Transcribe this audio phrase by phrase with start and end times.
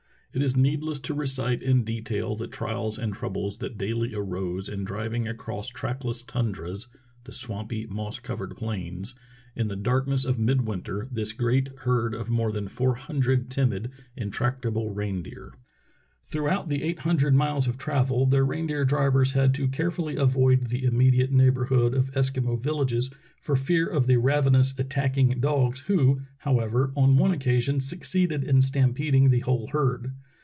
[0.33, 4.85] It is needless to recite in detail the trials and troubles that dail}' arose in
[4.85, 6.85] driving across trackless tundras
[7.25, 9.15] 288 True Tales of Arctic Heroism (the swampy, moss covered plains),
[9.57, 13.91] in the darkness of midwinter, this great herd of more than four hun dred timid,
[14.15, 15.51] intractable reindeer.
[16.27, 20.85] Throughout the eight hundred miles of travel the reindeer drivers had to carefully avoid the
[20.85, 23.11] immediate neighborhood of Eskimo villages
[23.41, 29.29] for fear of the ravenous, attacking dogs, who, however, on one occasion succeeded in stampeding
[29.29, 30.13] the whole herd.